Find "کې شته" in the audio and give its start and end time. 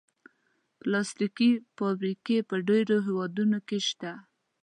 3.67-4.11